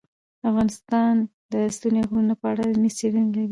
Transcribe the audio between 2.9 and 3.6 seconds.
څېړنې لري.